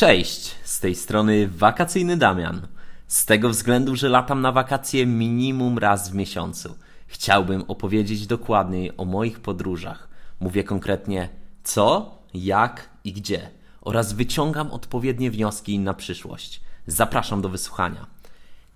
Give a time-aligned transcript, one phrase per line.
[0.00, 2.66] Cześć, z tej strony wakacyjny Damian.
[3.06, 6.74] Z tego względu, że latam na wakacje minimum raz w miesiącu.
[7.06, 10.08] Chciałbym opowiedzieć dokładniej o moich podróżach.
[10.40, 11.28] Mówię konkretnie
[11.64, 13.50] co, jak i gdzie
[13.80, 16.60] oraz wyciągam odpowiednie wnioski na przyszłość.
[16.86, 18.06] Zapraszam do wysłuchania.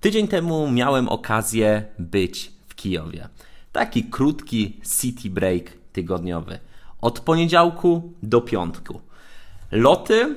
[0.00, 3.28] Tydzień temu miałem okazję być w Kijowie.
[3.72, 6.58] Taki krótki city break tygodniowy.
[7.00, 9.00] Od poniedziałku do piątku.
[9.70, 10.36] Loty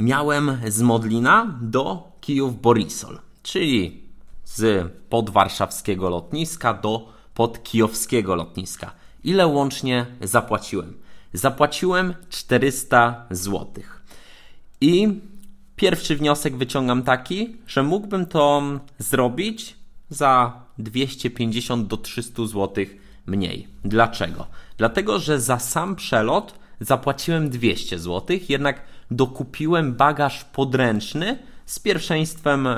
[0.00, 4.02] miałem z Modlina do Kijów-Borisol, czyli
[4.44, 8.92] z podwarszawskiego lotniska do podkijowskiego lotniska.
[9.24, 10.96] Ile łącznie zapłaciłem?
[11.32, 13.66] Zapłaciłem 400 zł.
[14.80, 15.08] I
[15.76, 18.62] pierwszy wniosek wyciągam taki, że mógłbym to
[18.98, 19.76] zrobić
[20.10, 22.84] za 250 do 300 zł
[23.26, 23.68] mniej.
[23.84, 24.46] Dlaczego?
[24.76, 32.68] Dlatego, że za sam przelot zapłaciłem 200 zł, jednak dokupiłem bagaż podręczny z pierwszeństwem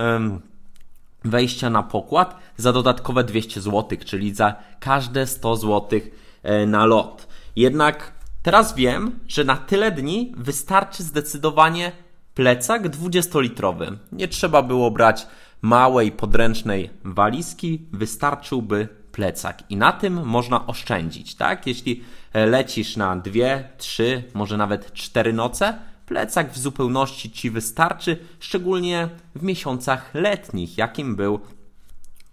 [1.25, 6.01] wejścia na pokład za dodatkowe 200 zł, czyli za każde 100 zł
[6.43, 7.29] e, na lot.
[7.57, 11.93] Jednak teraz wiem, że na tyle dni wystarczy zdecydowanie
[12.35, 13.97] plecak 20-litrowy.
[14.13, 15.27] Nie trzeba było brać
[15.63, 19.63] małej podręcznej walizki, wystarczyłby plecak.
[19.71, 21.67] I na tym można oszczędzić, tak?
[21.67, 28.19] Jeśli e, lecisz na dwie, trzy, może nawet cztery noce, plecak w zupełności Ci wystarczy,
[28.41, 31.41] szczególnie w miesiącach letnich, jakim był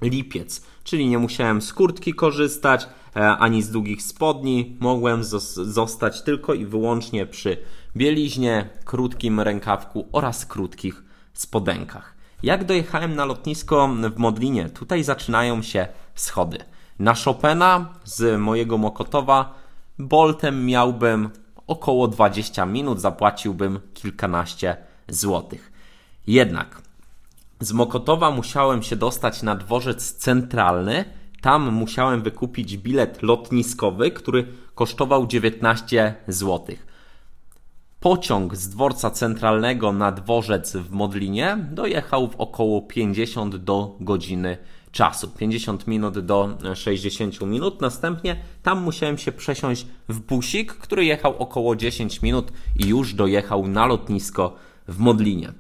[0.02, 0.66] lipiec.
[0.84, 4.78] Czyli nie musiałem z kurtki korzystać, e, ani z długich spodni.
[4.80, 7.58] Mogłem zostać tylko i wyłącznie przy
[7.96, 12.20] bieliźnie, krótkim rękawku oraz krótkich spodenkach.
[12.44, 15.88] Jak dojechałem na lotnisko w Modlinie, tutaj zaczynają się
[16.20, 16.58] schody.
[17.00, 19.54] Na Chopina z mojego Mokotowa
[20.00, 21.30] Boltem miałbym
[21.68, 25.72] około 20 minut, zapłaciłbym kilkanaście złotych.
[26.28, 26.82] Jednak
[27.60, 31.06] z Mokotowa musiałem się dostać na dworzec centralny.
[31.42, 36.88] Tam musiałem wykupić bilet lotniskowy, który kosztował 19 złotych.
[38.00, 44.58] Pociąg z dworca centralnego na dworzec w Modlinie dojechał w około 50 do godziny
[44.92, 47.82] czasu 50 minut do 60 minut.
[47.82, 53.68] Następnie tam musiałem się przesiąść w busik, który jechał około 10 minut i już dojechał
[53.68, 54.56] na lotnisko
[54.88, 55.54] w Modlinie.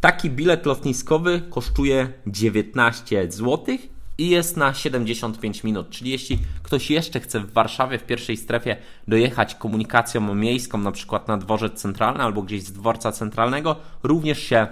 [0.00, 3.76] Taki bilet lotniskowy kosztuje 19 zł
[4.18, 5.90] i jest na 75 minut.
[5.90, 8.76] Czyli jeśli ktoś jeszcze chce w Warszawie w pierwszej strefie
[9.08, 14.66] dojechać komunikacją miejską, na przykład na dworzec centralny albo gdzieś z dworca centralnego, również się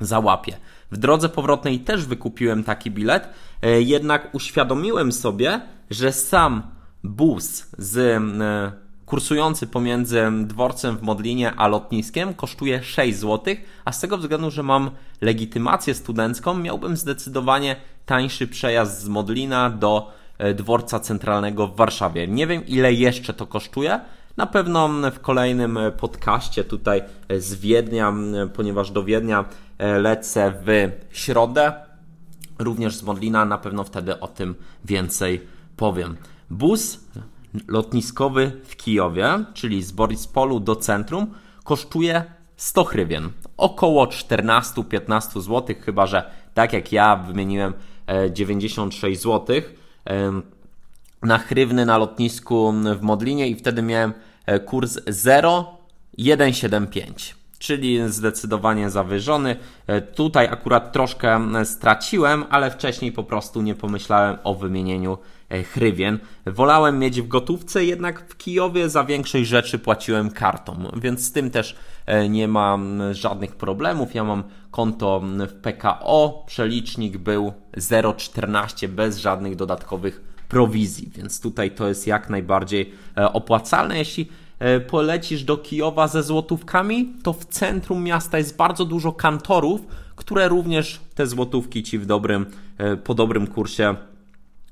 [0.00, 0.56] załapie.
[0.92, 3.28] W drodze powrotnej też wykupiłem taki bilet,
[3.62, 6.62] e, jednak uświadomiłem sobie, że sam
[7.04, 8.72] bus z e,
[9.06, 14.62] kursujący pomiędzy dworcem w Modlinie a lotniskiem kosztuje 6 zł, a z tego względu, że
[14.62, 14.90] mam
[15.20, 22.28] legitymację studencką, miałbym zdecydowanie tańszy przejazd z Modlina do e, dworca centralnego w Warszawie.
[22.28, 24.00] Nie wiem ile jeszcze to kosztuje.
[24.36, 27.02] Na pewno w kolejnym podcaście tutaj
[27.38, 28.12] z Wiednia,
[28.54, 29.44] ponieważ do Wiednia
[29.80, 31.72] lecę w środę,
[32.58, 34.54] również z Modlina, na pewno wtedy o tym
[34.84, 35.46] więcej
[35.76, 36.16] powiem.
[36.50, 37.00] Bus
[37.68, 42.24] lotniskowy w Kijowie, czyli z Borispolu do centrum, kosztuje
[42.56, 47.74] 100 hrywien, około 14-15 zł, chyba że tak jak ja wymieniłem
[48.30, 49.56] 96 zł
[51.22, 54.12] na hrywny na lotnisku w Modlinie i wtedy miałem
[54.46, 59.56] e, kurs 0,175 czyli zdecydowanie zawyżony.
[59.86, 66.18] E, tutaj akurat troszkę straciłem, ale wcześniej po prostu nie pomyślałem o wymienieniu e, hrywien.
[66.46, 71.50] Wolałem mieć w gotówce, jednak w Kijowie za większej rzeczy płaciłem kartą, więc z tym
[71.50, 71.76] też
[72.30, 74.14] nie mam żadnych problemów.
[74.14, 81.88] Ja mam konto w PKO, przelicznik był 0,14 bez żadnych dodatkowych prowizji, więc tutaj to
[81.88, 83.98] jest jak najbardziej e, opłacalne.
[83.98, 84.26] Jeśli e,
[84.80, 89.80] polecisz do Kijowa ze złotówkami, to w centrum miasta jest bardzo dużo kantorów,
[90.16, 92.46] które również te złotówki ci w dobrym,
[92.78, 93.94] e, po dobrym kursie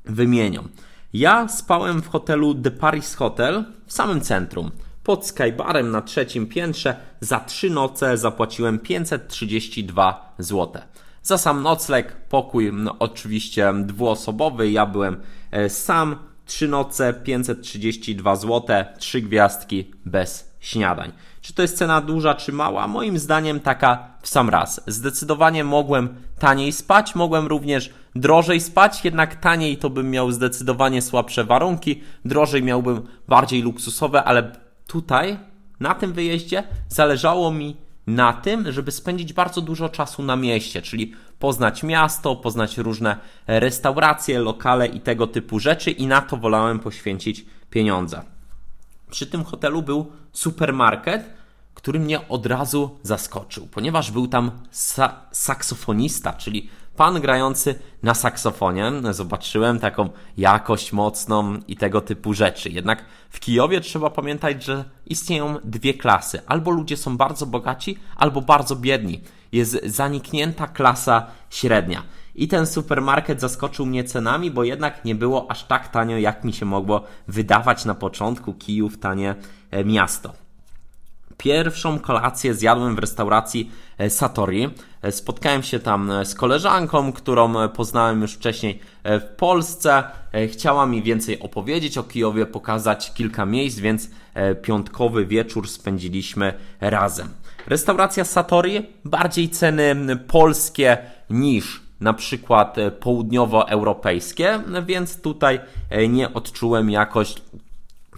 [0.05, 0.69] wymienią.
[1.13, 4.71] Ja spałem w hotelu The Paris Hotel w samym centrum.
[5.05, 10.83] Pod Skybarem na trzecim piętrze za trzy noce zapłaciłem 532 zł.
[11.23, 15.21] Za sam nocleg, pokój no, oczywiście dwuosobowy, ja byłem
[15.51, 16.17] e, sam,
[16.49, 21.13] trzy noce, 532 zł, trzy gwiazdki bez śniadań.
[21.41, 22.89] Czy to jest cena duża czy mała?
[22.89, 24.81] Moim zdaniem taka w sam raz.
[24.87, 26.09] Zdecydowanie mogłem
[26.39, 32.63] taniej spać, mogłem również drożej spać, jednak taniej to bym miał zdecydowanie słabsze warunki, drożej
[32.63, 34.53] miałbym bardziej luksusowe, ale
[34.87, 35.39] tutaj,
[35.81, 41.13] na tym wyjeździe, zależało mi na tym, żeby spędzić bardzo dużo czasu na mieście, czyli
[41.39, 47.47] poznać miasto, poznać różne restauracje, lokale i tego typu rzeczy, i na to wolałem poświęcić
[47.71, 48.23] pieniądze.
[49.11, 51.39] Przy tym hotelu był supermarket,
[51.75, 58.93] który mnie od razu zaskoczył, ponieważ był tam sa saksofonista, czyli pan grający na saksofonie.
[59.11, 62.71] Zobaczyłem taką jakość mocną i tego typu rzeczy.
[62.71, 66.41] Jednak w Kijowie trzeba pamiętać, że istnieją dwie klasy.
[66.47, 69.21] Albo ludzie są bardzo bogaci, albo bardzo biedni.
[69.53, 72.03] Jest zaniknięta klasa średnia.
[72.35, 76.53] I ten supermarket zaskoczył mnie cenami, bo jednak nie było aż tak tanio, jak mi
[76.53, 78.55] się mogło wydawać na początku.
[78.55, 79.35] Kijów tanie
[79.71, 80.48] e, miasto.
[81.39, 84.69] Pierwszą kolację zjadłem w restauracji e, Satori.
[85.03, 90.03] E, spotkałem się tam e, z koleżanką, którą poznałem już wcześniej w Polsce.
[90.53, 94.11] Chciała mi więcej opowiedzieć o Kijowie, pokazać kilka miejsc, więc
[94.63, 97.29] piątkowy wieczór spędziliśmy razem.
[97.67, 100.99] Restauracja Satori, bardziej ceny polskie
[101.31, 105.61] niż na przykład południowoeuropejskie, więc tutaj
[106.09, 107.35] nie odczułem jakoś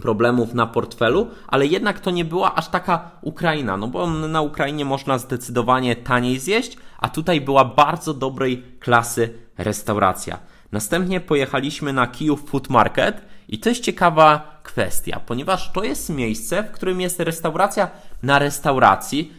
[0.01, 4.85] problemów na portfelu, ale jednak to nie była aż taka Ukraina, no bo na Ukrainie
[4.85, 10.39] można zdecydowanie taniej zjeść, a tutaj była bardzo dobrej klasy restauracja.
[10.71, 16.63] Następnie pojechaliśmy na Kijów Food Market i to jest ciekawa kwestia, ponieważ to jest miejsce,
[16.63, 17.89] w którym jest restauracja
[18.23, 19.33] na restauracji,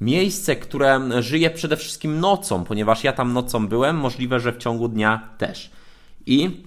[0.00, 4.88] miejsce, które żyje przede wszystkim nocą, ponieważ ja tam nocą byłem, możliwe, że w ciągu
[4.88, 5.70] dnia też.
[6.26, 6.64] I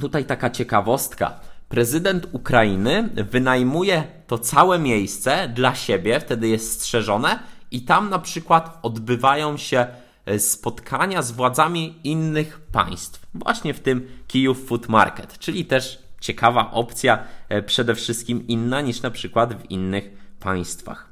[0.00, 1.40] tutaj taka ciekawostka
[1.74, 7.38] prezydent Ukrainy wynajmuje to całe miejsce dla siebie, wtedy jest strzeżone
[7.70, 9.86] i tam na przykład odbywają się
[10.26, 13.26] e, spotkania z władzami innych państw.
[13.34, 17.18] Właśnie w tym Kijów Food Market, czyli też ciekawa opcja,
[17.48, 20.10] e, przede wszystkim inna niż na przykład w innych
[20.40, 21.10] państwach.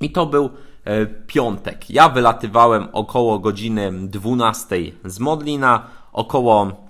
[0.00, 0.50] I to był
[0.84, 1.90] e, piątek.
[1.90, 6.83] Ja wylatywałem około godziny 12 z Modlina, około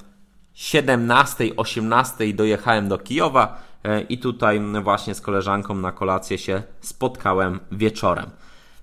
[0.56, 8.30] 17-18 dojechałem do Kijowa e, i tutaj właśnie z koleżanką na kolację się spotkałem wieczorem.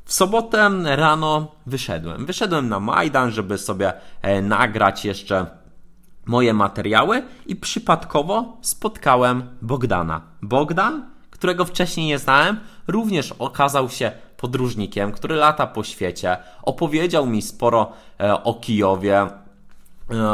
[0.05, 2.25] W sobotę rano wyszedłem.
[2.25, 5.45] Wyszedłem na Majdan, żeby sobie e, nagrać jeszcze
[6.25, 10.21] moje materiały i przypadkowo spotkałem Bogdana.
[10.41, 16.37] Bogdan, którego wcześniej nie znałem, również okazał się podróżnikiem, który lata po świecie.
[16.63, 19.27] Opowiedział mi sporo e, o Kijowie,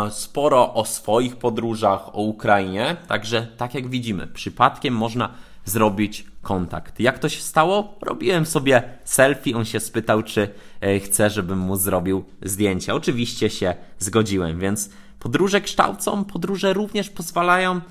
[0.09, 5.29] sporo o swoich podróżach, o Ukrainie, także tak jak widzimy, przypadkiem można
[5.65, 6.99] zrobić kontakt.
[6.99, 7.95] Jak to się stało?
[8.01, 10.49] Robiłem sobie selfie, on się spytał, czy
[10.81, 12.95] e, chce, żebym mu zrobił zdjęcie.
[12.95, 14.89] Oczywiście się zgodziłem, więc
[15.19, 17.81] podróże kształcą, podróże również pozwalają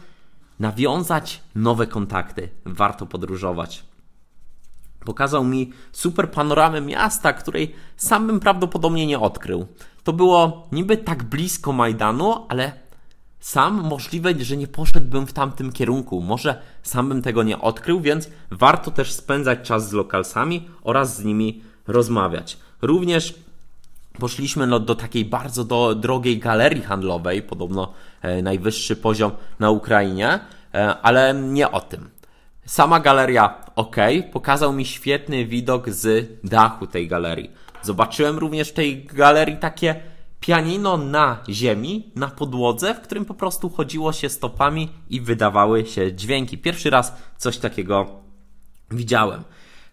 [0.61, 2.49] nawiązać nowe kontakty.
[2.65, 3.85] Warto podróżować.
[5.07, 9.67] Pokazał mi super panoramę miasta, której sam bym prawdopodobnie nie odkrył.
[10.05, 12.73] To było niby tak blisko Majdanu, ale
[13.41, 16.21] sam możliwe, że nie poszedłbym w tamtym kierunku.
[16.21, 21.25] Może sam bym tego nie odkrył, więc warto też spędzać czas z lokalsami oraz z
[21.25, 22.59] nimi rozmawiać.
[22.83, 23.35] Również
[24.19, 27.93] poszliśmy no, do takiej bardzo do, drogiej galerii handlowej, podobno
[28.23, 30.41] e, najwyższy poziom na Ukrainie,
[30.75, 32.16] e, ale nie o tym.
[32.67, 33.97] Sama galeria ok,
[34.33, 37.51] pokazał mi świetny widok z dachu tej galerii.
[37.83, 40.01] Zobaczyłem również w tej galerii takie
[40.41, 46.13] pianino na ziemi, na podłodze, w którym po prostu chodziło się stopami i wydawały się
[46.13, 46.59] dźwięki.
[46.59, 48.07] Pierwszy raz coś takiego
[48.91, 49.43] widziałem.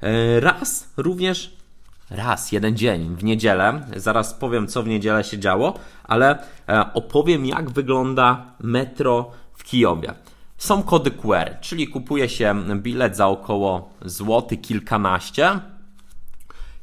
[0.01, 1.57] E, raz również,
[2.09, 7.45] raz, jeden dzień w niedzielę, zaraz powiem co w niedzielę się działo, ale e, opowiem
[7.45, 10.13] jak wygląda metro w Kijowie.
[10.57, 15.59] Są kody QR, czyli kupuje się bilet za około złoty kilkanaście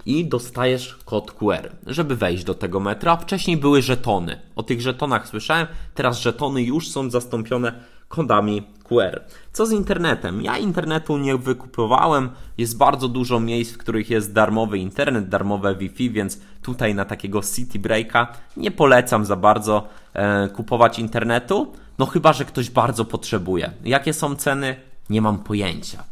[0.06, 3.16] i dostajesz kod QR, żeby wejść do tego metra.
[3.16, 4.40] Wcześniej były żetony.
[4.56, 7.72] O tych żetonach słyszałem, teraz żetony już są zastąpione
[8.08, 9.20] kodami QR.
[9.52, 10.42] Co z internetem?
[10.42, 12.30] Ja internetu nie wykupowałem.
[12.58, 17.42] Jest bardzo dużo miejsc, w których jest darmowy internet, darmowe Wi-Fi, więc tutaj na takiego
[17.42, 21.72] city breaka nie polecam za bardzo e, kupować internetu.
[22.00, 23.72] No chyba, że ktoś bardzo potrzebuje.
[23.84, 24.76] Jakie są ceny?
[25.10, 26.04] Nie mam pojęcia.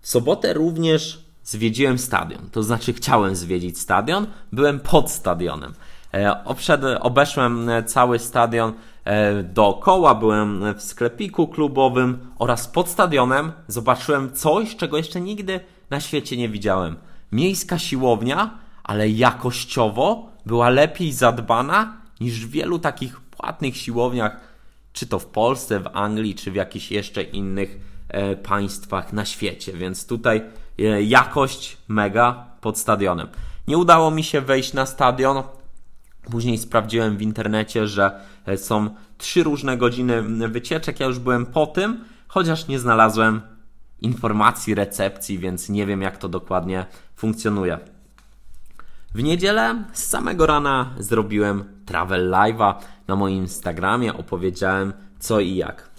[0.00, 2.50] W sobotę również zwiedziłem stadion.
[2.52, 5.74] To znaczy chciałem zwiedzić stadion, byłem pod stadionem.
[6.14, 8.72] E, obszed, obeszłem cały stadion
[9.04, 15.60] e, dookoła, byłem w sklepiku klubowym oraz pod stadionem zobaczyłem coś, czego jeszcze nigdy
[15.90, 16.96] na świecie nie widziałem.
[17.32, 24.40] Miejska siłownia, ale jakościowo była lepiej zadbana niż w wielu takich płatnych siłowniach,
[24.92, 27.78] czy to w Polsce, w Anglii, czy w jakichś jeszcze innych
[28.08, 29.72] e, państwach na świecie.
[29.72, 30.42] Więc tutaj
[31.02, 33.28] jakość mega pod stadionem.
[33.68, 35.42] Nie udało mi się wejść na stadion.
[36.30, 38.20] Później sprawdziłem w internecie, że
[38.56, 41.00] są trzy różne godziny wycieczek.
[41.00, 43.40] Ja już byłem po tym, chociaż nie znalazłem
[44.00, 47.78] informacji, recepcji, więc nie wiem, jak to dokładnie funkcjonuje.
[49.14, 52.74] W niedzielę z samego rana zrobiłem travel live'a
[53.08, 55.90] na moim Instagramie, opowiedziałem co i jak.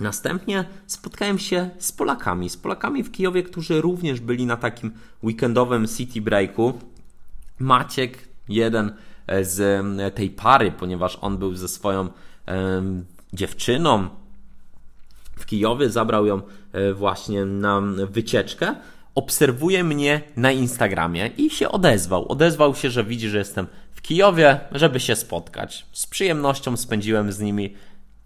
[0.00, 5.88] Następnie spotkałem się z Polakami, z Polakami w Kijowie, którzy również byli na takim weekendowym
[5.88, 6.78] city breaku.
[7.58, 8.92] Maciek, jeden
[9.42, 9.84] z
[10.14, 12.08] tej pary, ponieważ on był ze swoją
[13.32, 14.08] dziewczyną
[15.36, 18.74] w Kijowie, zabrał ją e, właśnie na wycieczkę.
[19.14, 22.28] Obserwuje mnie na Instagramie i się odezwał.
[22.28, 23.66] Odezwał się, że widzi, że jestem
[24.00, 25.86] w Kijowie, żeby się spotkać.
[25.92, 27.74] Z przyjemnością spędziłem z nimi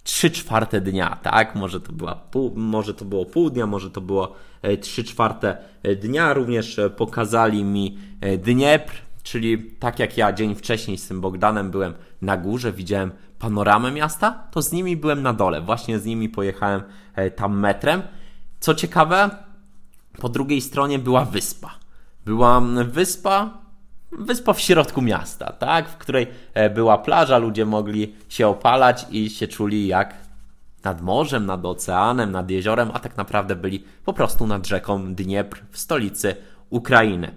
[0.03, 1.55] 3 czwarte dnia, tak?
[1.55, 4.35] Może to, była pół, może to było pół dnia, może to było
[4.81, 5.57] 3 e, czwarte
[6.03, 6.33] dnia.
[6.33, 7.99] Również e, pokazali mi
[8.39, 13.93] Dniepr, czyli tak jak ja dzień wcześniej z tym Bogdanem byłem na górze, widziałem panoramę
[13.93, 15.61] miasta, to z nimi byłem na dole.
[15.61, 16.83] Właśnie z nimi pojechałem
[17.15, 18.03] e, tam metrem.
[18.61, 19.31] Co ciekawe,
[20.19, 21.75] po drugiej stronie była wyspa.
[22.25, 23.64] Była wyspa,
[24.19, 25.89] wyspa w środku miasta, tak?
[25.89, 30.15] W której e, była plaża, ludzie mogli się opalać i się czuli jak
[30.85, 35.63] nad morzem, nad oceanem, nad jeziorem, a tak naprawdę byli po prostu nad rzeką Dniepr
[35.71, 36.37] w stolicy
[36.71, 37.35] Ukrainy.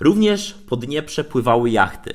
[0.00, 2.14] Również po Dnieprze pływały jachty.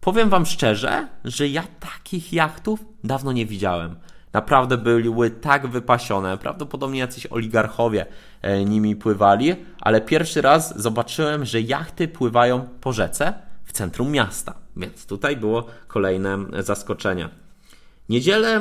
[0.00, 3.96] Powiem Wam szczerze, że ja takich jachtów dawno nie widziałem.
[4.32, 8.06] Naprawdę były tak wypasione, prawdopodobnie jacyś oligarchowie
[8.42, 14.54] e, nimi pływali, ale pierwszy raz zobaczyłem, że jachty pływają po rzece w centrum miasta.
[14.76, 17.28] Więc tutaj było kolejne zaskoczenie.
[18.08, 18.60] Niedzielę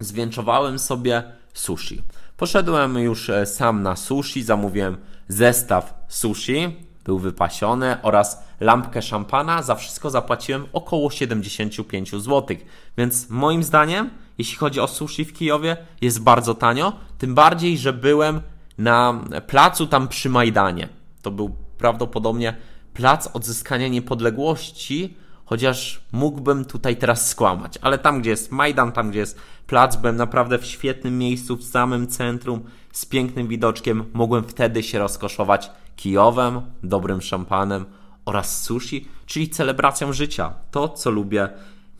[0.00, 1.22] zwieńczowałem sobie
[1.54, 2.02] sushi.
[2.36, 4.96] Poszedłem już e, sam na sushi, zamówiłem
[5.28, 9.62] zestaw sushi, był wypasiony oraz lampkę szampana.
[9.62, 12.56] Za wszystko zapłaciłem około 75 zł.
[12.98, 16.92] Więc moim zdaniem, jeśli chodzi o sushi w Kijowie, jest bardzo tanio.
[17.18, 18.40] Tym bardziej, że byłem
[18.78, 20.88] na placu tam przy Majdanie.
[21.22, 22.56] To był prawdopodobnie
[22.94, 27.78] plac odzyskania niepodległości, chociaż mógłbym tutaj teraz skłamać.
[27.82, 31.64] Ale tam, gdzie jest Majdan, tam, gdzie jest plac, byłem naprawdę w świetnym miejscu, w
[31.64, 34.04] samym centrum, z pięknym widoczkiem.
[34.12, 37.84] Mogłem wtedy się rozkoszować Kijowem, dobrym szampanem
[38.24, 40.52] oraz sushi, czyli celebracją życia.
[40.70, 41.48] To, co lubię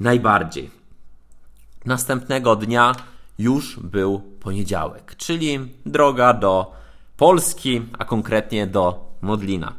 [0.01, 0.84] najbardziej.
[1.87, 2.95] Następnego dnia
[3.39, 6.73] już był poniedziałek, czyli droga do
[7.17, 9.73] Polski, a konkretnie do Modlina.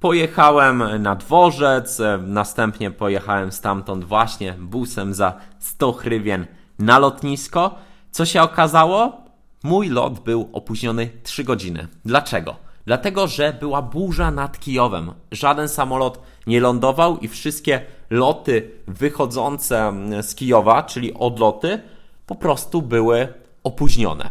[0.00, 6.46] Pojechałem na dworzec, następnie pojechałem stamtąd właśnie busem za 100 hrywien
[6.78, 7.74] na lotnisko.
[8.10, 9.24] Co się okazało?
[9.62, 11.88] Mój lot był opóźniony 3 godziny.
[12.04, 12.69] Dlaczego?
[12.86, 15.12] Dlatego, że była burza nad Kijowem.
[15.32, 21.80] Żaden samolot nie lądował i wszystkie loty wychodzące z Kijowa, czyli odloty,
[22.26, 23.28] po prostu były
[23.64, 24.30] opóźnione.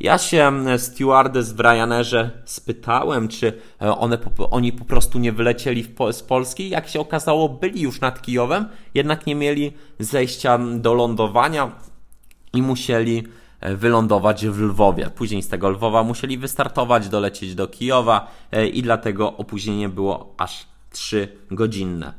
[0.00, 3.52] Ja się stewardess w Ryanerze spytałem, czy
[3.82, 4.18] e, one,
[4.50, 6.68] oni po prostu nie wylecieli z Polski.
[6.70, 11.72] Jak się okazało, byli już nad Kijowem, jednak nie mieli zejścia do lądowania
[12.52, 13.22] i musieli
[13.60, 15.10] wylądować w Lwowie.
[15.10, 20.66] Później z tego Lwowa musieli wystartować, dolecieć do Kijowa e, i dlatego opóźnienie było aż
[20.90, 22.12] 3 godzinne.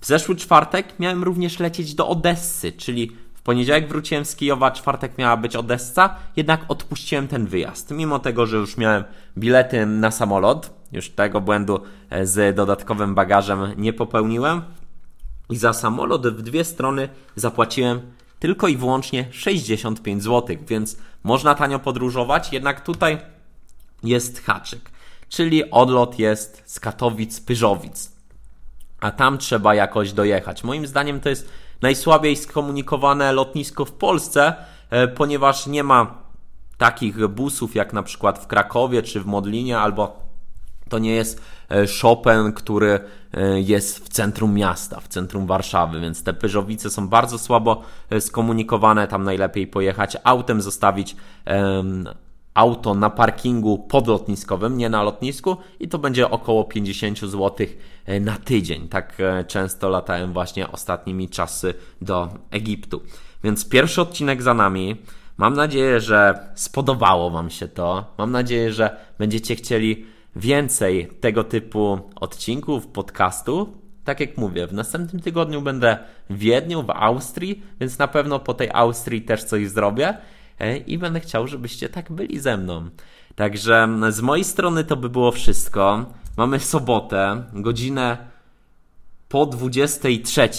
[0.00, 5.18] W zeszły czwartek miałem również lecieć do Odessy, czyli w poniedziałek wróciłem z Kijowa, czwartek
[5.18, 7.90] miała być Odessa, jednak odpuściłem ten wyjazd.
[7.90, 9.04] Mimo tego, że już miałem
[9.38, 11.80] bilety na samolot, już tego błędu
[12.10, 14.62] e, z dodatkowym bagażem nie popełniłem.
[15.50, 18.00] I za samolot w dwie strony zapłaciłem
[18.42, 23.18] tylko i wyłącznie 65 zł, więc można tanio podróżować, jednak tutaj
[24.02, 24.90] jest haczyk,
[25.28, 28.10] czyli odlot jest z Katowic-Pyżowic,
[29.00, 30.64] a tam trzeba jakoś dojechać.
[30.64, 31.48] Moim zdaniem to jest
[31.82, 34.54] najsłabiej skomunikowane lotnisko w Polsce,
[34.90, 36.18] e, ponieważ nie ma
[36.78, 40.22] takich busów jak na przykład w Krakowie czy w Modlinie albo
[40.92, 43.00] to nie jest e, Chopin, który
[43.32, 48.20] e, jest w centrum miasta, w centrum Warszawy, więc te Pyżowice są bardzo słabo e,
[48.20, 49.08] skomunikowane.
[49.08, 51.16] Tam najlepiej pojechać autem, zostawić
[52.54, 57.66] auto na parkingu podlotniskowym, nie na lotnisku i to będzie około 50 zł
[58.20, 58.88] na tydzień.
[58.88, 59.16] Tak
[59.48, 63.02] często latałem właśnie ostatnimi czasy do Egiptu.
[63.44, 64.96] Więc pierwszy odcinek za nami.
[65.36, 68.04] Mam nadzieję, że spodobało Wam się to.
[68.18, 73.76] Mam nadzieję, że będziecie chcieli więcej tego typu odcinków, podcastu.
[74.04, 75.98] Tak jak mówię, w następnym tygodniu będę
[76.30, 80.16] w Wiedniu, w Austrii, więc na pewno po tej Austrii też coś zrobię
[80.58, 82.90] e, i będę chciał, żebyście tak byli ze mną.
[83.34, 86.04] Także z mojej strony to by było wszystko.
[86.36, 88.31] Mamy sobotę, godzinę
[89.32, 90.50] po 23,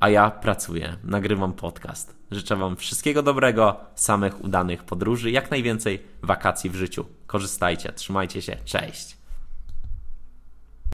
[0.00, 2.16] a ja pracuję, nagrywam podcast.
[2.30, 7.04] Życzę Wam wszystkiego dobrego, samych udanych podróży, jak najwięcej wakacji w życiu.
[7.26, 9.15] Korzystajcie, trzymajcie się, cześć.